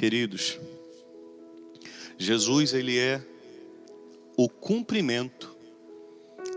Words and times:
Queridos, 0.00 0.58
Jesus 2.16 2.72
ele 2.72 2.98
é 2.98 3.20
o 4.34 4.48
cumprimento 4.48 5.54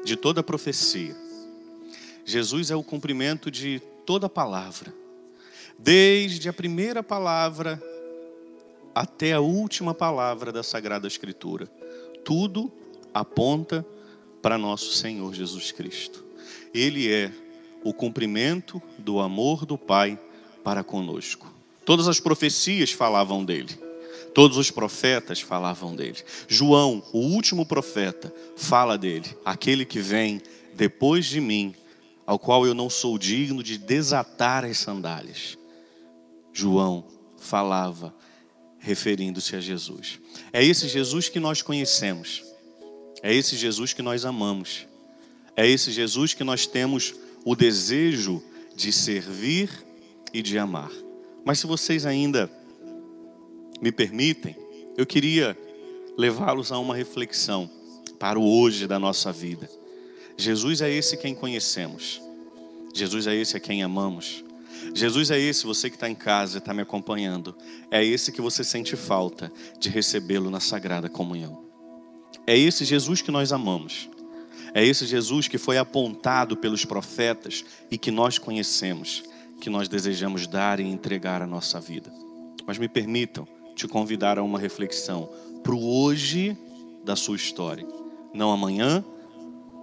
de 0.05 0.15
toda 0.15 0.39
a 0.39 0.43
profecia. 0.43 1.13
Jesus 2.23 2.71
é 2.71 2.75
o 2.77 2.81
cumprimento 2.81 3.51
de 3.51 3.81
toda 4.05 4.27
a 4.27 4.29
palavra. 4.29 4.93
Desde 5.77 6.47
a 6.47 6.53
primeira 6.53 7.03
palavra 7.03 7.83
até 8.95 9.33
a 9.33 9.41
última 9.41 9.93
palavra 9.93 10.49
da 10.49 10.63
Sagrada 10.63 11.05
Escritura. 11.05 11.67
Tudo 12.23 12.71
aponta 13.13 13.85
para 14.41 14.57
nosso 14.57 14.93
Senhor 14.93 15.33
Jesus 15.33 15.69
Cristo. 15.69 16.23
Ele 16.73 17.11
é 17.11 17.29
o 17.83 17.93
cumprimento 17.93 18.81
do 18.97 19.19
amor 19.19 19.65
do 19.65 19.77
Pai 19.77 20.17
para 20.63 20.81
conosco. 20.81 21.62
Todas 21.85 22.07
as 22.07 22.19
profecias 22.19 22.91
falavam 22.91 23.43
dele. 23.43 23.77
Todos 24.33 24.57
os 24.57 24.71
profetas 24.71 25.41
falavam 25.41 25.95
dele. 25.95 26.17
João, 26.47 27.03
o 27.13 27.19
último 27.19 27.65
profeta, 27.65 28.33
fala 28.55 28.97
dele, 28.97 29.29
aquele 29.45 29.85
que 29.85 29.99
vem 29.99 30.41
depois 30.73 31.25
de 31.25 31.39
mim, 31.39 31.75
ao 32.25 32.39
qual 32.39 32.65
eu 32.65 32.73
não 32.73 32.89
sou 32.89 33.17
digno 33.17 33.61
de 33.61 33.77
desatar 33.77 34.65
as 34.65 34.77
sandálias. 34.77 35.57
João 36.51 37.05
falava 37.37 38.13
referindo-se 38.79 39.55
a 39.55 39.59
Jesus. 39.59 40.19
É 40.51 40.63
esse 40.63 40.87
Jesus 40.87 41.29
que 41.29 41.39
nós 41.39 41.61
conhecemos. 41.61 42.43
É 43.21 43.33
esse 43.33 43.55
Jesus 43.55 43.93
que 43.93 44.01
nós 44.01 44.25
amamos. 44.25 44.87
É 45.55 45.67
esse 45.67 45.91
Jesus 45.91 46.33
que 46.33 46.43
nós 46.43 46.65
temos 46.65 47.13
o 47.45 47.55
desejo 47.55 48.41
de 48.75 48.91
servir 48.91 49.69
e 50.33 50.41
de 50.41 50.57
amar. 50.57 50.91
Mas 51.45 51.59
se 51.59 51.67
vocês 51.67 52.05
ainda 52.05 52.49
me 53.81 53.91
permitem, 53.91 54.55
eu 54.97 55.05
queria 55.05 55.57
levá-los 56.17 56.71
a 56.71 56.77
uma 56.77 56.95
reflexão 56.95 57.69
para 58.19 58.39
o 58.39 58.59
hoje 58.59 58.87
da 58.87 58.97
nossa 58.97 59.31
vida. 59.31 59.69
Jesus 60.37 60.81
é 60.81 60.89
esse 60.89 61.17
quem 61.17 61.35
conhecemos. 61.35 62.21
Jesus 62.93 63.27
é 63.27 63.35
esse 63.35 63.57
a 63.57 63.59
quem 63.59 63.83
amamos. 63.83 64.43
Jesus 64.93 65.31
é 65.31 65.39
esse, 65.39 65.65
você 65.65 65.89
que 65.89 65.95
está 65.95 66.09
em 66.09 66.15
casa 66.15 66.57
e 66.57 66.59
está 66.59 66.73
me 66.73 66.81
acompanhando. 66.81 67.55
É 67.89 68.03
esse 68.03 68.31
que 68.31 68.41
você 68.41 68.63
sente 68.63 68.95
falta 68.95 69.51
de 69.79 69.89
recebê-lo 69.89 70.49
na 70.49 70.59
sagrada 70.59 71.09
comunhão. 71.09 71.63
É 72.45 72.57
esse 72.57 72.85
Jesus 72.85 73.21
que 73.21 73.31
nós 73.31 73.51
amamos. 73.51 74.09
É 74.73 74.85
esse 74.85 75.05
Jesus 75.05 75.47
que 75.47 75.57
foi 75.57 75.77
apontado 75.77 76.57
pelos 76.57 76.83
profetas 76.83 77.63
e 77.91 77.97
que 77.97 78.11
nós 78.11 78.37
conhecemos, 78.37 79.23
que 79.63 79.69
nós 79.69 79.87
desejamos 79.87 80.45
dar 80.45 80.81
e 80.81 80.83
entregar 80.83 81.41
a 81.41 81.47
nossa 81.47 81.79
vida. 81.79 82.11
Mas 82.67 82.77
me 82.77 82.89
permitam 82.89 83.47
te 83.73 83.87
convidar 83.87 84.37
a 84.37 84.43
uma 84.43 84.59
reflexão 84.59 85.29
para 85.63 85.73
o 85.73 86.01
hoje 86.01 86.57
da 87.01 87.15
sua 87.15 87.37
história. 87.37 87.87
Não 88.33 88.51
amanhã, 88.51 89.01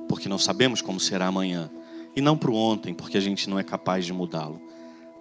porque 0.06 0.28
não 0.28 0.38
sabemos 0.38 0.82
como 0.82 1.00
será 1.00 1.28
amanhã. 1.28 1.70
E 2.14 2.20
não 2.20 2.36
para 2.36 2.50
o 2.50 2.54
ontem, 2.54 2.92
porque 2.92 3.16
a 3.16 3.22
gente 3.22 3.48
não 3.48 3.58
é 3.58 3.64
capaz 3.64 4.04
de 4.04 4.12
mudá-lo. 4.12 4.60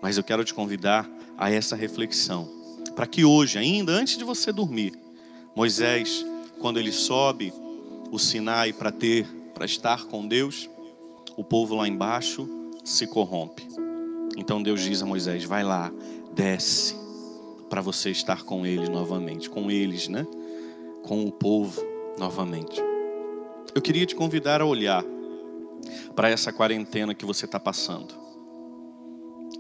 Mas 0.02 0.18
eu 0.18 0.26
quero 0.26 0.44
te 0.44 0.54
convidar 0.54 1.10
a 1.38 1.50
essa 1.50 1.74
reflexão. 1.74 2.46
Para 2.98 3.08
que 3.08 3.24
hoje, 3.24 3.58
ainda 3.58 3.94
antes 3.94 4.18
de 4.18 4.26
você 4.26 4.52
dormir, 4.52 4.92
Moisés, 5.56 6.26
quando 6.60 6.80
ele 6.80 6.92
sobe 6.92 7.54
o 8.12 8.20
Sinai 8.20 8.74
para 8.74 8.92
ter 8.92 9.26
para 9.54 9.64
estar 9.64 10.04
com 10.08 10.28
Deus, 10.28 10.70
o 11.38 11.46
povo 11.46 11.76
lá 11.76 11.88
embaixo 11.88 12.46
se 12.84 13.08
corrompe. 13.08 13.89
Então 14.40 14.62
Deus 14.62 14.82
diz 14.82 15.02
a 15.02 15.06
Moisés: 15.06 15.44
vai 15.44 15.64
lá, 15.64 15.92
desce, 16.34 16.96
para 17.70 17.82
você 17.82 18.10
estar 18.10 18.44
com 18.44 18.66
eles 18.66 18.90
novamente, 18.90 19.50
com 19.50 19.70
eles, 19.70 20.08
né? 20.08 20.26
Com 21.04 21.26
o 21.26 21.32
povo 21.32 21.82
novamente. 22.18 22.82
Eu 23.76 23.82
queria 23.82 24.06
te 24.06 24.16
convidar 24.16 24.62
a 24.62 24.66
olhar 24.66 25.04
para 26.16 26.30
essa 26.30 26.52
quarentena 26.52 27.14
que 27.14 27.26
você 27.26 27.46
está 27.46 27.60
passando. 27.60 28.14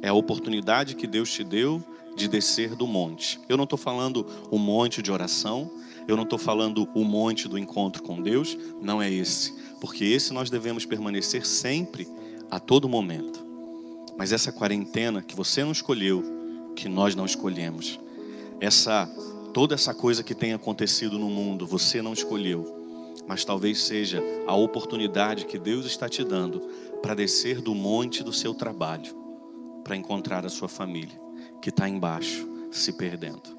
É 0.01 0.09
a 0.09 0.13
oportunidade 0.13 0.95
que 0.95 1.05
Deus 1.05 1.31
te 1.31 1.43
deu 1.43 1.83
de 2.15 2.27
descer 2.27 2.75
do 2.75 2.87
monte. 2.87 3.39
Eu 3.47 3.57
não 3.57 3.65
estou 3.65 3.77
falando 3.77 4.25
o 4.49 4.57
monte 4.57 5.01
de 5.01 5.11
oração, 5.11 5.69
eu 6.07 6.15
não 6.15 6.23
estou 6.23 6.39
falando 6.39 6.89
o 6.95 7.03
monte 7.03 7.47
do 7.47 7.57
encontro 7.57 8.01
com 8.01 8.21
Deus, 8.21 8.57
não 8.81 9.01
é 9.01 9.11
esse 9.11 9.53
porque 9.79 10.05
esse 10.05 10.33
nós 10.33 10.49
devemos 10.49 10.85
permanecer 10.85 11.45
sempre, 11.45 12.07
a 12.51 12.59
todo 12.59 12.89
momento. 12.89 13.48
Mas 14.19 14.33
essa 14.33 14.51
quarentena 14.51 15.21
que 15.21 15.33
você 15.33 15.63
não 15.63 15.71
escolheu, 15.71 16.21
que 16.75 16.89
nós 16.89 17.15
não 17.15 17.25
escolhemos, 17.25 17.97
essa 18.59 19.09
toda 19.53 19.73
essa 19.73 19.93
coisa 19.93 20.21
que 20.21 20.35
tem 20.35 20.51
acontecido 20.51 21.17
no 21.17 21.29
mundo, 21.29 21.65
você 21.65 22.01
não 22.01 22.11
escolheu, 22.11 23.15
mas 23.25 23.45
talvez 23.45 23.79
seja 23.81 24.21
a 24.45 24.53
oportunidade 24.53 25.45
que 25.45 25.57
Deus 25.57 25.85
está 25.85 26.09
te 26.09 26.21
dando 26.21 26.59
para 27.01 27.15
descer 27.15 27.61
do 27.61 27.73
monte 27.73 28.21
do 28.21 28.33
seu 28.33 28.53
trabalho, 28.53 29.15
para 29.85 29.95
encontrar 29.95 30.45
a 30.45 30.49
sua 30.49 30.67
família 30.67 31.17
que 31.61 31.69
está 31.69 31.87
embaixo, 31.87 32.45
se 32.71 32.91
perdendo. 32.91 33.57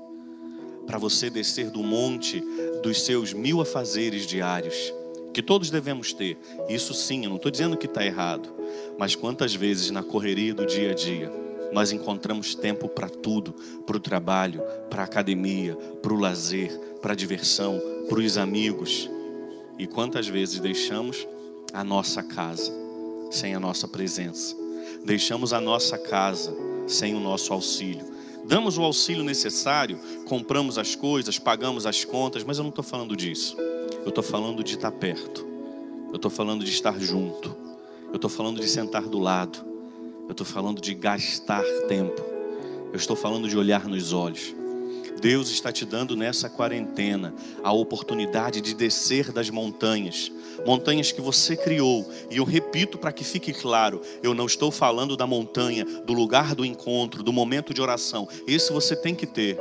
Para 0.87 0.98
você 0.98 1.31
descer 1.31 1.71
do 1.71 1.82
monte 1.82 2.44
dos 2.82 3.00
seus 3.00 3.32
mil 3.32 3.62
afazeres 3.62 4.27
diários 4.27 4.92
que 5.32 5.42
todos 5.42 5.71
devemos 5.71 6.12
ter. 6.12 6.38
Isso 6.69 6.92
sim, 6.92 7.25
eu 7.25 7.31
não 7.31 7.37
estou 7.37 7.50
dizendo 7.50 7.78
que 7.78 7.87
está 7.87 8.04
errado, 8.04 8.59
mas 8.98 9.14
quantas 9.14 9.54
vezes 9.54 9.91
na 9.91 10.03
correria 10.03 10.54
do 10.54 10.66
dia 10.66 10.91
a 10.91 10.94
dia 10.94 11.31
nós 11.72 11.92
encontramos 11.92 12.54
tempo 12.54 12.88
para 12.88 13.08
tudo, 13.08 13.54
para 13.86 13.97
o 13.97 14.00
trabalho, 14.00 14.60
para 14.88 15.03
a 15.03 15.04
academia, 15.04 15.76
para 16.03 16.12
o 16.12 16.19
lazer, 16.19 16.76
para 17.00 17.12
a 17.12 17.16
diversão, 17.16 17.80
para 18.09 18.19
os 18.19 18.36
amigos, 18.36 19.09
e 19.78 19.86
quantas 19.86 20.26
vezes 20.26 20.60
deixamos 20.60 21.26
a 21.72 21.84
nossa 21.84 22.22
casa 22.22 22.72
sem 23.30 23.54
a 23.54 23.60
nossa 23.60 23.86
presença, 23.86 24.56
deixamos 25.04 25.53
a 25.53 25.60
nossa 25.60 25.97
casa 25.97 26.53
sem 26.86 27.14
o 27.14 27.20
nosso 27.20 27.53
auxílio. 27.53 28.04
Damos 28.44 28.76
o 28.76 28.82
auxílio 28.82 29.22
necessário, 29.22 29.98
compramos 30.26 30.76
as 30.76 30.97
coisas, 30.97 31.38
pagamos 31.38 31.86
as 31.86 32.04
contas, 32.04 32.42
mas 32.42 32.59
eu 32.59 32.64
não 32.64 32.70
estou 32.70 32.82
falando 32.82 33.14
disso. 33.14 33.56
Eu 34.03 34.09
estou 34.09 34.25
falando 34.25 34.64
de 34.64 34.75
estar 34.75 34.91
perto. 34.91 35.47
Eu 36.09 36.16
estou 36.16 36.30
falando 36.30 36.64
de 36.64 36.70
estar 36.70 36.98
junto. 36.98 37.56
Eu 38.10 38.16
estou 38.16 38.31
falando 38.31 38.60
de 38.60 38.69
sentar 38.69 39.03
do 39.03 39.19
lado. 39.19 39.65
Eu 40.26 40.32
estou 40.32 40.47
falando 40.47 40.81
de 40.81 40.94
gastar 40.94 41.62
tempo. 41.88 42.21
Eu 42.93 42.97
estou 42.97 43.15
falando 43.15 43.48
de 43.48 43.56
olhar 43.56 43.87
nos 43.87 44.12
olhos. 44.12 44.54
Deus 45.21 45.50
está 45.50 45.71
te 45.71 45.84
dando 45.84 46.16
nessa 46.16 46.48
quarentena 46.48 47.34
a 47.62 47.72
oportunidade 47.72 48.60
de 48.60 48.75
descer 48.75 49.31
das 49.31 49.50
montanhas, 49.50 50.32
montanhas 50.66 51.12
que 51.12 51.21
você 51.21 51.56
criou. 51.56 52.10
E 52.31 52.38
eu 52.38 52.44
repito 52.44 52.98
para 52.98 53.12
que 53.12 53.22
fique 53.22 53.53
claro: 53.53 54.00
eu 54.22 54.34
não 54.34 54.47
estou 54.47 54.71
falando 54.71 55.16
da 55.16 55.27
montanha, 55.27 55.84
do 55.84 56.12
lugar 56.12 56.54
do 56.54 56.65
encontro, 56.65 57.22
do 57.22 57.32
momento 57.32 57.75
de 57.75 57.82
oração. 57.82 58.27
Esse 58.47 58.72
você 58.72 58.97
tem 58.97 59.15
que 59.15 59.27
ter. 59.27 59.59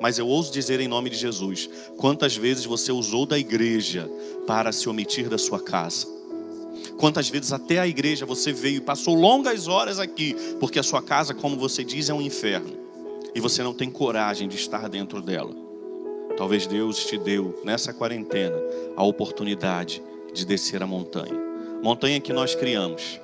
Mas 0.00 0.18
eu 0.18 0.28
ouso 0.28 0.52
dizer 0.52 0.78
em 0.78 0.88
nome 0.88 1.10
de 1.10 1.16
Jesus: 1.16 1.68
quantas 1.96 2.36
vezes 2.36 2.64
você 2.64 2.92
usou 2.92 3.24
da 3.24 3.38
igreja 3.38 4.08
para 4.46 4.72
se 4.72 4.88
omitir 4.88 5.28
da 5.28 5.38
sua 5.38 5.60
casa? 5.60 6.11
Quantas 6.98 7.28
vezes 7.28 7.52
até 7.52 7.78
a 7.78 7.86
igreja 7.86 8.26
você 8.26 8.52
veio 8.52 8.76
e 8.76 8.80
passou 8.80 9.14
longas 9.14 9.68
horas 9.68 9.98
aqui, 9.98 10.34
porque 10.60 10.78
a 10.78 10.82
sua 10.82 11.02
casa, 11.02 11.34
como 11.34 11.56
você 11.56 11.82
diz, 11.82 12.08
é 12.08 12.14
um 12.14 12.22
inferno, 12.22 12.76
e 13.34 13.40
você 13.40 13.62
não 13.62 13.74
tem 13.74 13.90
coragem 13.90 14.48
de 14.48 14.56
estar 14.56 14.88
dentro 14.88 15.20
dela. 15.20 15.54
Talvez 16.36 16.66
Deus 16.66 17.04
te 17.04 17.18
deu 17.18 17.60
nessa 17.64 17.92
quarentena 17.92 18.56
a 18.96 19.04
oportunidade 19.04 20.02
de 20.32 20.44
descer 20.44 20.82
a 20.82 20.86
montanha 20.86 21.52
montanha 21.82 22.20
que 22.20 22.32
nós 22.32 22.54
criamos, 22.54 23.20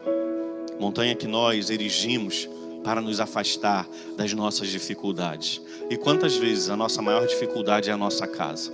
montanha 0.80 1.14
que 1.14 1.28
nós 1.28 1.70
erigimos 1.70 2.48
para 2.82 3.00
nos 3.00 3.20
afastar 3.20 3.88
das 4.16 4.32
nossas 4.32 4.68
dificuldades. 4.68 5.62
E 5.88 5.96
quantas 5.96 6.36
vezes 6.36 6.68
a 6.68 6.76
nossa 6.76 7.00
maior 7.00 7.24
dificuldade 7.26 7.88
é 7.88 7.92
a 7.92 7.96
nossa 7.96 8.26
casa? 8.26 8.72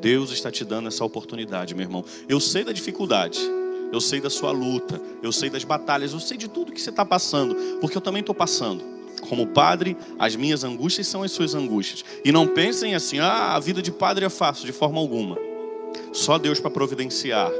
Deus 0.00 0.30
está 0.30 0.50
te 0.50 0.64
dando 0.64 0.88
essa 0.88 1.04
oportunidade, 1.04 1.74
meu 1.74 1.84
irmão. 1.84 2.04
Eu 2.28 2.40
sei 2.40 2.64
da 2.64 2.72
dificuldade, 2.72 3.38
eu 3.92 4.00
sei 4.00 4.20
da 4.20 4.30
sua 4.30 4.50
luta, 4.50 5.00
eu 5.22 5.32
sei 5.32 5.48
das 5.48 5.64
batalhas, 5.64 6.12
eu 6.12 6.20
sei 6.20 6.36
de 6.36 6.48
tudo 6.48 6.72
que 6.72 6.80
você 6.80 6.90
está 6.90 7.04
passando, 7.04 7.54
porque 7.80 7.96
eu 7.96 8.02
também 8.02 8.20
estou 8.20 8.34
passando. 8.34 8.84
Como 9.28 9.46
padre, 9.48 9.96
as 10.18 10.36
minhas 10.36 10.62
angústias 10.62 11.06
são 11.06 11.22
as 11.22 11.32
suas 11.32 11.54
angústias. 11.54 12.04
E 12.24 12.30
não 12.30 12.46
pensem 12.46 12.94
assim, 12.94 13.18
ah, 13.18 13.54
a 13.54 13.60
vida 13.60 13.82
de 13.82 13.90
padre 13.90 14.24
é 14.24 14.28
fácil, 14.28 14.64
de 14.64 14.72
forma 14.72 14.98
alguma. 14.98 15.36
Só 16.12 16.38
Deus 16.38 16.60
para 16.60 16.70
providenciar 16.70 17.50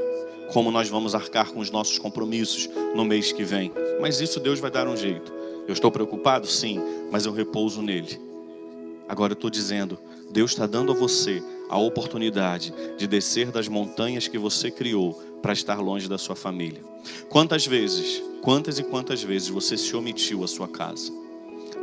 como 0.52 0.70
nós 0.70 0.88
vamos 0.88 1.14
arcar 1.14 1.50
com 1.50 1.60
os 1.60 1.70
nossos 1.70 1.98
compromissos 1.98 2.68
no 2.94 3.04
mês 3.04 3.32
que 3.32 3.44
vem. 3.44 3.72
Mas 4.00 4.20
isso 4.20 4.40
Deus 4.40 4.60
vai 4.60 4.70
dar 4.70 4.88
um 4.88 4.96
jeito. 4.96 5.32
Eu 5.66 5.72
estou 5.72 5.90
preocupado? 5.90 6.46
Sim, 6.46 6.80
mas 7.10 7.26
eu 7.26 7.32
repouso 7.32 7.82
nele. 7.82 8.18
Agora 9.08 9.32
eu 9.32 9.34
estou 9.34 9.50
dizendo, 9.50 9.98
Deus 10.30 10.52
está 10.52 10.66
dando 10.66 10.92
a 10.92 10.94
você 10.94 11.42
a 11.68 11.78
oportunidade 11.78 12.72
de 12.96 13.06
descer 13.06 13.50
das 13.50 13.68
montanhas 13.68 14.26
que 14.28 14.38
você 14.38 14.70
criou 14.70 15.22
para 15.42 15.52
estar 15.52 15.78
longe 15.80 16.08
da 16.08 16.18
sua 16.18 16.36
família. 16.36 16.82
Quantas 17.28 17.66
vezes, 17.66 18.22
quantas 18.42 18.78
e 18.78 18.82
quantas 18.82 19.22
vezes 19.22 19.48
você 19.48 19.76
se 19.76 19.94
omitiu 19.94 20.44
à 20.44 20.48
sua 20.48 20.68
casa? 20.68 21.12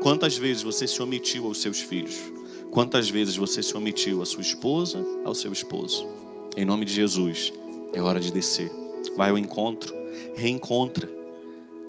Quantas 0.02 0.38
vezes 0.38 0.64
você 0.64 0.88
se 0.88 1.02
omitiu 1.02 1.46
aos 1.48 1.62
seus 1.62 1.80
filhos? 1.80 2.16
Quantas 2.72 3.10
vezes 3.10 3.36
você 3.36 3.64
se 3.64 3.76
omitiu 3.76 4.22
à 4.22 4.26
sua 4.26 4.42
esposa, 4.42 5.04
ao 5.24 5.34
seu 5.34 5.52
esposo? 5.52 6.08
Em 6.58 6.66
nome 6.66 6.86
de 6.86 6.94
Jesus, 6.94 7.54
é 7.94 8.02
hora 8.02 8.20
de 8.20 8.32
descer. 8.32 8.72
Vai 9.16 9.30
ao 9.30 9.38
encontro, 9.38 9.94
reencontra, 10.36 11.10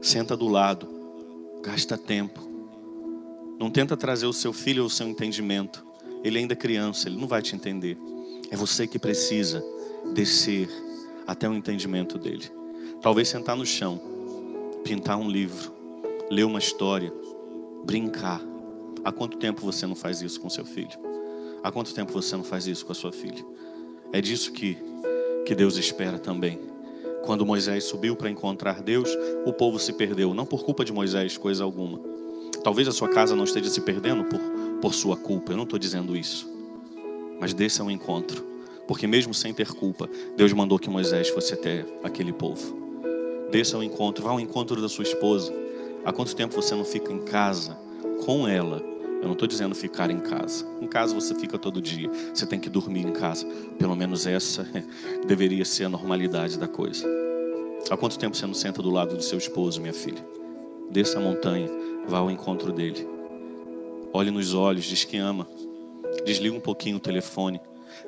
senta 0.00 0.36
do 0.36 0.48
lado, 0.48 0.88
gasta 1.62 1.98
tempo. 1.98 2.40
Não 3.58 3.70
tenta 3.70 3.96
trazer 3.96 4.26
o 4.26 4.32
seu 4.32 4.52
filho 4.52 4.84
ao 4.84 4.90
seu 4.90 5.08
entendimento. 5.08 5.84
Ele 6.22 6.38
ainda 6.38 6.52
é 6.52 6.56
criança, 6.56 7.08
ele 7.08 7.16
não 7.16 7.26
vai 7.26 7.42
te 7.42 7.54
entender. 7.54 7.98
É 8.50 8.56
você 8.56 8.86
que 8.86 8.98
precisa 8.98 9.64
descer 10.14 10.68
até 11.26 11.49
o 11.49 11.55
entendimento 11.55 12.19
dele. 12.19 12.44
Talvez 13.02 13.28
sentar 13.28 13.56
no 13.56 13.67
chão, 13.67 14.00
pintar 14.84 15.19
um 15.19 15.28
livro, 15.28 15.73
ler 16.31 16.44
uma 16.44 16.58
história, 16.58 17.12
brincar. 17.84 18.40
Há 19.05 19.12
quanto 19.12 19.37
tempo 19.37 19.61
você 19.61 19.87
não 19.87 19.94
faz 19.94 20.23
isso 20.23 20.40
com 20.40 20.49
seu 20.49 20.64
filho? 20.64 20.99
Há 21.62 21.70
quanto 21.70 21.93
tempo 21.94 22.12
você 22.12 22.37
não 22.37 22.44
faz 22.44 22.67
isso 22.67 22.84
com 22.87 22.93
a 22.93 22.94
sua 22.94 23.12
filha? 23.12 23.44
É 24.12 24.20
disso 24.20 24.52
que, 24.52 24.78
que 25.44 25.55
Deus 25.55 25.76
espera 25.76 26.19
também. 26.19 26.58
Quando 27.25 27.44
Moisés 27.44 27.84
subiu 27.84 28.14
para 28.14 28.31
encontrar 28.31 28.82
Deus, 28.82 29.11
o 29.44 29.52
povo 29.52 29.78
se 29.78 29.93
perdeu, 29.93 30.32
não 30.32 30.46
por 30.46 30.64
culpa 30.64 30.84
de 30.84 30.93
Moisés, 30.93 31.37
coisa 31.37 31.64
alguma. 31.64 32.00
Talvez 32.62 32.87
a 32.87 32.93
sua 32.93 33.08
casa 33.08 33.34
não 33.34 33.44
esteja 33.44 33.69
se 33.69 33.81
perdendo 33.81 34.25
por, 34.25 34.40
por 34.81 34.94
sua 34.94 35.17
culpa, 35.17 35.52
eu 35.52 35.56
não 35.56 35.64
estou 35.64 35.78
dizendo 35.78 36.17
isso. 36.17 36.49
Mas 37.40 37.52
desse 37.52 37.81
é 37.81 37.84
um 37.84 37.90
encontro, 37.90 38.44
porque 38.87 39.06
mesmo 39.06 39.35
sem 39.35 39.53
ter 39.53 39.69
culpa, 39.69 40.09
Deus 40.37 40.53
mandou 40.53 40.79
que 40.79 40.91
Moisés 40.91 41.29
fosse 41.29 41.55
até 41.55 41.85
aquele 42.03 42.33
povo. 42.33 42.87
Desça 43.50 43.77
ao 43.77 43.83
encontro, 43.83 44.25
vá 44.25 44.31
ao 44.31 44.41
encontro 44.41 44.81
da 44.81 44.88
sua 44.88 45.05
esposa. 45.05 45.53
Há 46.05 46.12
quanto 46.12 46.35
tempo 46.35 46.55
você 46.55 46.75
não 46.75 46.85
fica 46.85 47.12
em 47.12 47.21
casa 47.21 47.77
com 48.25 48.47
ela? 48.47 48.83
Eu 49.21 49.25
não 49.25 49.33
estou 49.33 49.49
dizendo 49.49 49.75
ficar 49.75 50.11
em 50.11 50.21
casa. 50.21 50.67
Em 50.81 50.87
casa 50.87 51.15
você 51.15 51.35
fica 51.35 51.59
todo 51.59 51.81
dia. 51.81 52.11
Você 52.33 52.47
tem 52.47 52.61
que 52.61 52.69
dormir 52.69 53.06
em 53.06 53.12
casa. 53.12 53.47
Pelo 53.79 53.97
menos 53.97 54.27
essa 54.27 54.69
deveria 55.27 55.65
ser 55.65 55.85
a 55.85 55.88
normalidade 55.88 56.59
da 56.59 56.69
coisa. 56.69 57.06
Há 57.91 57.97
quanto 57.97 58.19
tempo 58.19 58.37
você 58.37 58.47
não 58.47 58.55
senta 58.55 58.83
do 58.83 58.91
lado 58.91 59.17
do 59.17 59.23
seu 59.23 59.38
esposo, 59.38 59.81
minha 59.81 59.93
filha? 59.93 60.25
Desça 60.91 61.19
a 61.19 61.21
montanha, 61.21 61.69
vá 62.06 62.19
ao 62.19 62.31
encontro 62.31 62.73
dele. 62.73 63.06
Olhe 64.12 64.31
nos 64.31 64.55
olhos, 64.55 64.85
diz 64.85 65.05
que 65.05 65.17
ama. 65.17 65.47
Desliga 66.25 66.56
um 66.56 66.61
pouquinho 66.61 66.97
o 66.97 67.00
telefone. 67.00 67.61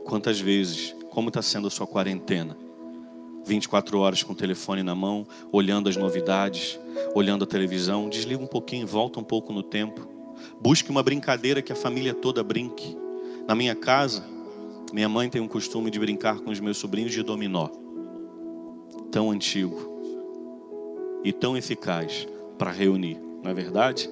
Quantas 0.04 0.40
vezes, 0.40 0.94
como 1.10 1.28
está 1.28 1.42
sendo 1.42 1.66
a 1.68 1.70
sua 1.70 1.86
quarentena? 1.86 2.56
24 3.44 3.98
horas 3.98 4.22
com 4.22 4.32
o 4.32 4.36
telefone 4.36 4.82
na 4.82 4.94
mão, 4.94 5.26
olhando 5.50 5.88
as 5.88 5.96
novidades, 5.96 6.78
olhando 7.14 7.44
a 7.44 7.46
televisão. 7.46 8.08
Desliga 8.08 8.42
um 8.42 8.46
pouquinho, 8.46 8.86
volta 8.86 9.18
um 9.18 9.24
pouco 9.24 9.52
no 9.52 9.62
tempo. 9.62 10.06
Busque 10.60 10.90
uma 10.90 11.02
brincadeira 11.02 11.62
que 11.62 11.72
a 11.72 11.76
família 11.76 12.12
toda 12.12 12.44
brinque. 12.44 12.96
Na 13.46 13.54
minha 13.54 13.74
casa, 13.74 14.22
minha 14.92 15.08
mãe 15.08 15.28
tem 15.28 15.40
um 15.40 15.48
costume 15.48 15.90
de 15.90 15.98
brincar 15.98 16.40
com 16.40 16.50
os 16.50 16.60
meus 16.60 16.76
sobrinhos 16.76 17.12
de 17.12 17.22
dominó. 17.22 17.68
Tão 19.10 19.30
antigo 19.30 19.96
e 21.24 21.32
tão 21.32 21.56
eficaz 21.56 22.28
para 22.58 22.70
reunir, 22.70 23.18
não 23.42 23.50
é 23.50 23.54
verdade? 23.54 24.10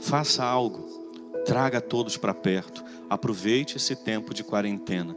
Faça 0.00 0.44
algo, 0.44 1.05
traga 1.46 1.80
todos 1.80 2.16
para 2.16 2.34
perto. 2.34 2.84
Aproveite 3.08 3.76
esse 3.76 3.94
tempo 3.94 4.34
de 4.34 4.42
quarentena. 4.42 5.16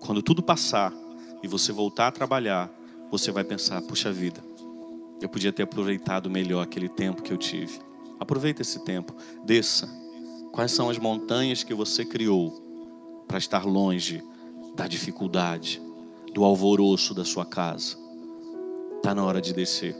Quando 0.00 0.22
tudo 0.22 0.42
passar, 0.42 0.92
e 1.44 1.46
você 1.46 1.72
voltar 1.72 2.06
a 2.08 2.12
trabalhar, 2.12 2.72
você 3.10 3.30
vai 3.30 3.44
pensar: 3.44 3.82
puxa 3.82 4.10
vida, 4.10 4.42
eu 5.20 5.28
podia 5.28 5.52
ter 5.52 5.64
aproveitado 5.64 6.30
melhor 6.30 6.62
aquele 6.62 6.88
tempo 6.88 7.22
que 7.22 7.30
eu 7.30 7.36
tive. 7.36 7.78
Aproveita 8.18 8.62
esse 8.62 8.82
tempo, 8.82 9.14
desça. 9.44 9.86
Quais 10.52 10.72
são 10.72 10.88
as 10.88 10.96
montanhas 10.96 11.62
que 11.62 11.74
você 11.74 12.04
criou 12.04 13.24
para 13.28 13.36
estar 13.36 13.66
longe 13.66 14.22
da 14.74 14.86
dificuldade, 14.86 15.82
do 16.32 16.44
alvoroço 16.44 17.12
da 17.12 17.24
sua 17.24 17.44
casa? 17.44 17.96
Está 18.96 19.14
na 19.14 19.24
hora 19.24 19.40
de 19.42 19.52
descer 19.52 19.94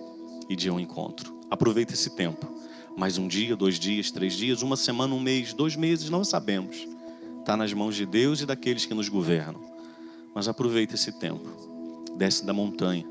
e 0.48 0.56
de 0.56 0.70
um 0.70 0.81
encontro. 0.81 1.38
Aproveita 1.50 1.92
esse 1.92 2.16
tempo. 2.16 2.46
Mais 2.96 3.19
um 3.19 3.26
dia, 3.26 3.56
dois 3.56 3.79
dias, 3.79 4.12
três 4.12 4.35
dias, 4.35 4.62
uma 4.62 4.76
semana, 4.76 5.14
um 5.14 5.20
mês, 5.20 5.52
dois 5.52 5.75
meses, 5.75 6.08
não 6.08 6.23
sabemos. 6.23 6.87
Está 7.41 7.56
nas 7.56 7.73
mãos 7.73 7.96
de 7.96 8.06
Deus 8.06 8.41
e 8.41 8.46
daqueles 8.46 8.87
que 8.87 8.94
nos 8.94 9.08
governam. 9.08 9.61
Mas 10.32 10.46
aproveita 10.46 10.94
esse 10.94 11.11
tempo. 11.11 11.49
Desce 12.17 12.46
da 12.46 12.52
montanha. 12.52 13.05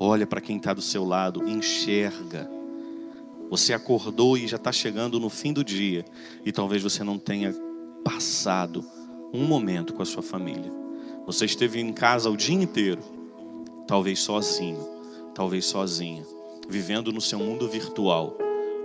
Olha 0.00 0.26
para 0.26 0.40
quem 0.40 0.56
está 0.56 0.72
do 0.72 0.80
seu 0.80 1.04
lado. 1.04 1.46
Enxerga. 1.46 2.50
Você 3.50 3.74
acordou 3.74 4.36
e 4.36 4.48
já 4.48 4.56
está 4.56 4.72
chegando 4.72 5.20
no 5.20 5.28
fim 5.28 5.52
do 5.52 5.62
dia. 5.62 6.04
E 6.44 6.50
talvez 6.50 6.82
você 6.82 7.04
não 7.04 7.18
tenha 7.18 7.54
passado 8.02 8.82
um 9.32 9.44
momento 9.44 9.92
com 9.92 10.02
a 10.02 10.06
sua 10.06 10.22
família. 10.22 10.72
Você 11.26 11.44
esteve 11.44 11.80
em 11.80 11.92
casa 11.92 12.30
o 12.30 12.36
dia 12.36 12.54
inteiro. 12.54 13.02
Talvez 13.86 14.20
sozinho. 14.20 14.88
Talvez 15.34 15.66
sozinha. 15.66 16.24
Vivendo 16.66 17.12
no 17.12 17.20
seu 17.20 17.38
mundo 17.38 17.68
virtual. 17.68 18.36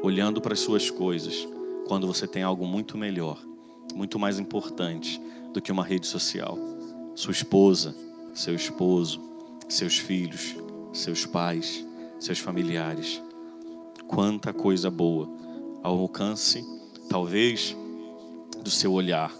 Olhando 0.01 0.41
para 0.41 0.53
as 0.53 0.59
suas 0.59 0.89
coisas. 0.89 1.47
Quando 1.87 2.07
você 2.07 2.27
tem 2.27 2.43
algo 2.43 2.65
muito 2.65 2.97
melhor. 2.97 3.41
Muito 3.93 4.19
mais 4.19 4.39
importante 4.39 5.21
do 5.53 5.61
que 5.61 5.71
uma 5.71 5.83
rede 5.83 6.07
social 6.07 6.57
sua 7.17 7.31
esposa, 7.31 7.95
seu 8.31 8.53
esposo, 8.53 9.19
seus 9.67 9.97
filhos, 9.97 10.55
seus 10.93 11.25
pais, 11.25 11.83
seus 12.19 12.37
familiares. 12.37 13.19
Quanta 14.07 14.53
coisa 14.53 14.91
boa 14.91 15.27
ao 15.81 15.97
alcance, 15.97 16.63
talvez, 17.09 17.75
do 18.63 18.69
seu 18.69 18.93
olhar, 18.93 19.33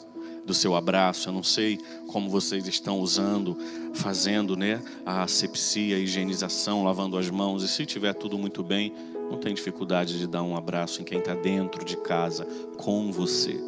do 0.43 0.55
seu 0.55 0.75
abraço. 0.75 1.29
Eu 1.29 1.33
não 1.33 1.43
sei 1.43 1.77
como 2.07 2.31
vocês 2.31 2.67
estão 2.67 2.99
usando, 2.99 3.55
fazendo 3.93 4.57
né, 4.57 4.81
a 5.05 5.21
asepsia, 5.21 5.97
a 5.97 5.99
higienização, 5.99 6.83
lavando 6.83 7.15
as 7.15 7.29
mãos. 7.29 7.61
E 7.61 7.67
se 7.67 7.85
tiver 7.85 8.15
tudo 8.15 8.39
muito 8.39 8.63
bem, 8.63 8.91
não 9.29 9.37
tem 9.37 9.53
dificuldade 9.53 10.17
de 10.17 10.27
dar 10.27 10.43
um 10.43 10.55
abraço 10.55 11.01
em 11.01 11.05
quem 11.05 11.19
está 11.19 11.35
dentro 11.35 11.83
de 11.83 11.97
casa 11.97 12.45
com 12.77 13.11
você. 13.11 13.59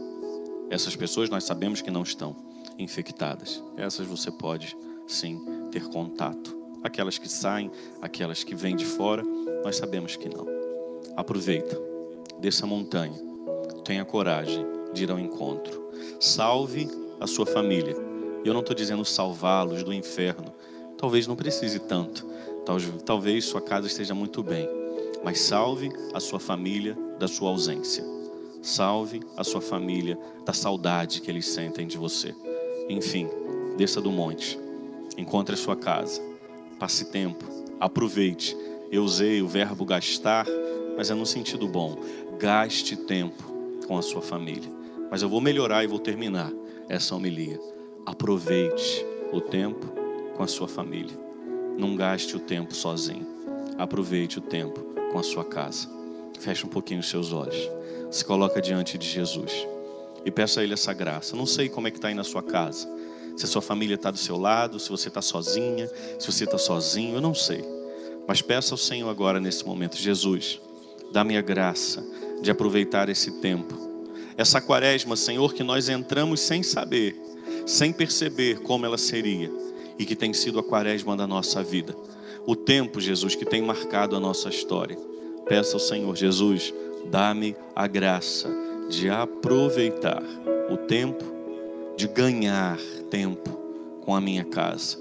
Essas 0.70 0.96
pessoas 0.96 1.30
nós 1.30 1.44
sabemos 1.44 1.82
que 1.82 1.92
não 1.92 2.04
estão 2.04 2.36
infectadas. 2.78 3.64
Essas 3.76 4.08
você 4.08 4.32
pode 4.32 4.76
sim 5.08 5.42
ter 5.72 5.84
contato. 5.90 6.58
Aquelas 6.84 7.18
que 7.18 7.28
saem, 7.28 7.70
aquelas 8.02 8.44
que 8.44 8.56
vêm 8.56 8.76
de 8.76 8.86
fora, 8.86 9.24
nós 9.64 9.76
sabemos 9.76 10.16
que 10.16 10.30
não. 10.30 10.48
Aproveita, 11.18 11.78
desça 12.40 12.66
a 12.66 12.68
montanha, 12.68 13.20
tenha 13.84 14.06
coragem 14.06 14.66
de 14.94 15.04
ir 15.04 15.12
ao 15.12 15.20
encontro. 15.20 15.90
Salve 16.20 16.88
a 17.20 17.28
sua 17.28 17.46
família. 17.46 17.96
E 18.44 18.48
eu 18.48 18.54
não 18.54 18.62
estou 18.62 18.76
dizendo 18.76 19.04
salvá-los 19.04 19.84
do 19.84 19.94
inferno. 19.94 20.54
Talvez 20.98 21.28
não 21.28 21.36
precise 21.36 21.80
tanto. 21.80 22.26
Talvez 23.06 23.46
sua 23.46 23.62
casa 23.62 23.88
esteja 23.88 24.14
muito 24.14 24.42
bem. 24.42 24.79
Mas 25.24 25.42
salve 25.42 25.92
a 26.14 26.20
sua 26.20 26.40
família 26.40 26.98
da 27.20 27.28
sua 27.28 27.50
ausência. 27.50 28.04
Salve 28.62 29.22
a 29.38 29.44
sua 29.44 29.62
família 29.62 30.18
da 30.46 30.54
saudade 30.54 31.22
que 31.22 31.30
eles 31.32 31.48
sentem 31.48 31.88
de 31.88 31.98
você. 31.98 32.36
Enfim, 32.90 33.30
desça 33.78 34.02
do 34.02 34.12
monte, 34.12 34.60
encontre 35.18 35.56
a 35.56 35.58
sua 35.58 35.76
casa, 35.76 36.22
passe 36.80 37.06
tempo, 37.06 37.46
aproveite. 37.80 38.58
Eu 38.92 39.04
usei 39.04 39.42
o 39.42 39.48
verbo 39.48 39.86
gastar, 39.86 40.46
mas 40.98 41.10
é 41.12 41.14
no 41.14 41.26
sentido 41.26 41.68
bom. 41.68 41.98
Gaste 42.40 42.96
tempo 42.96 43.44
com 43.88 43.98
a 43.98 44.02
sua 44.02 44.22
família. 44.22 44.70
Mas 45.12 45.22
eu 45.22 45.30
vou 45.30 45.42
melhorar 45.42 45.84
e 45.84 45.88
vou 45.88 46.00
terminar 46.00 46.52
essa 46.88 47.16
homilia. 47.16 47.60
Aproveite 48.06 49.06
o 49.32 49.40
tempo 49.40 49.86
com 50.36 50.44
a 50.44 50.48
sua 50.48 50.68
família. 50.68 51.18
Não 51.78 51.96
gaste 51.96 52.36
o 52.36 52.40
tempo 52.40 52.74
sozinho. 52.74 53.26
Aproveite 53.78 54.40
o 54.40 54.42
tempo 54.42 54.89
com 55.12 55.20
a 55.20 55.24
sua 55.24 55.44
casa. 55.44 55.88
Feche 56.40 56.66
um 56.66 56.70
pouquinho 56.70 57.00
os 57.00 57.10
seus 57.10 57.34
olhos. 57.34 57.70
Se 58.12 58.24
coloca 58.24 58.62
diante 58.62 58.98
de 58.98 59.08
Jesus 59.08 59.52
e 60.26 60.32
peça 60.32 60.62
a 60.62 60.64
Ele 60.64 60.74
essa 60.74 60.94
graça. 60.94 61.36
Não 61.36 61.46
sei 61.46 61.70
como 61.70 61.88
é 61.88 61.92
que 61.92 61.98
está 61.98 62.08
aí 62.08 62.14
na 62.14 62.24
sua 62.24 62.44
casa. 62.44 62.88
Se 63.36 63.46
a 63.46 63.48
sua 63.48 63.62
família 63.62 63.96
está 63.96 64.12
do 64.12 64.18
seu 64.18 64.38
lado, 64.38 64.80
se 64.80 64.90
você 64.90 65.08
está 65.08 65.22
sozinha, 65.22 65.90
se 66.20 66.32
você 66.32 66.44
está 66.44 66.58
sozinho, 66.58 67.16
eu 67.16 67.22
não 67.22 67.34
sei. 67.34 67.64
Mas 68.28 68.42
peça 68.42 68.74
ao 68.74 68.78
Senhor 68.78 69.10
agora 69.10 69.40
nesse 69.40 69.66
momento, 69.66 69.98
Jesus, 69.98 70.60
dá-me 71.12 71.38
a 71.38 71.42
graça 71.42 72.04
de 72.42 72.52
aproveitar 72.52 73.10
esse 73.10 73.40
tempo. 73.40 73.74
Essa 74.38 74.62
quaresma, 74.62 75.16
Senhor, 75.16 75.54
que 75.54 75.64
nós 75.64 75.90
entramos 75.90 76.40
sem 76.40 76.64
saber, 76.64 77.16
sem 77.66 77.92
perceber 77.92 78.60
como 78.60 78.86
ela 78.86 78.98
seria 78.98 79.52
e 79.98 80.06
que 80.06 80.16
tem 80.16 80.34
sido 80.34 80.60
a 80.60 80.64
quaresma 80.64 81.16
da 81.16 81.28
nossa 81.28 81.62
vida. 81.62 81.96
O 82.46 82.56
tempo, 82.56 83.00
Jesus, 83.00 83.36
que 83.36 83.46
tem 83.46 83.62
marcado 83.62 84.16
a 84.16 84.20
nossa 84.20 84.50
história. 84.50 84.98
Peça 85.48 85.76
ao 85.76 85.80
Senhor, 85.80 86.16
Jesus, 86.16 86.74
dá-me 87.12 87.56
a 87.76 87.88
graça 87.88 88.50
de 88.90 89.10
aproveitar 89.10 90.24
o 90.70 90.78
tempo, 90.78 91.24
de 91.96 92.08
ganhar 92.08 92.78
tempo 93.10 93.50
com 94.02 94.16
a 94.16 94.22
minha 94.22 94.44
casa. 94.44 94.98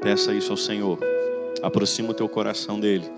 Peça 0.00 0.34
isso 0.34 0.50
ao 0.50 0.56
Senhor. 0.56 0.98
Aproxima 1.62 2.10
o 2.10 2.14
teu 2.14 2.28
coração 2.28 2.78
dele. 2.78 3.10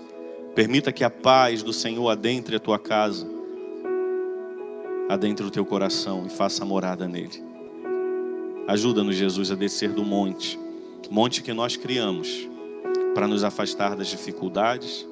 Permita 0.55 0.91
que 0.91 1.03
a 1.03 1.09
paz 1.09 1.61
do 1.61 1.73
Senhor 1.73 2.09
adentre 2.09 2.55
a 2.55 2.59
tua 2.59 2.79
casa. 2.79 3.27
adentre 5.09 5.45
o 5.45 5.51
teu 5.51 5.65
coração 5.65 6.25
e 6.25 6.29
faça 6.29 6.65
morada 6.65 7.07
nele. 7.07 7.43
Ajuda-nos, 8.67 9.15
Jesus, 9.15 9.51
a 9.51 9.55
descer 9.55 9.91
do 9.93 10.03
monte, 10.03 10.59
monte 11.09 11.41
que 11.41 11.53
nós 11.53 11.77
criamos, 11.77 12.47
para 13.17 13.27
nos 13.27 13.43
afastar 13.43 13.95
das 13.95 14.09
dificuldades, 14.09 15.03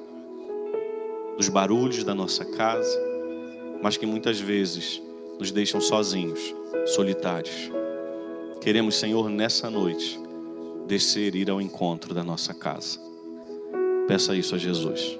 dos 1.36 1.48
barulhos 1.48 2.04
da 2.04 2.14
nossa 2.14 2.44
casa, 2.44 2.96
mas 3.82 3.96
que 3.96 4.06
muitas 4.06 4.38
vezes 4.38 5.02
nos 5.40 5.50
deixam 5.50 5.80
sozinhos, 5.80 6.54
solitários. 6.94 7.68
Queremos, 8.60 8.94
Senhor, 8.94 9.28
nessa 9.28 9.68
noite, 9.68 10.20
descer 10.86 11.34
e 11.34 11.40
ir 11.40 11.50
ao 11.50 11.60
encontro 11.60 12.14
da 12.14 12.22
nossa 12.22 12.54
casa. 12.54 13.00
Peça 14.06 14.36
isso 14.36 14.54
a 14.54 14.58
Jesus. 14.58 15.18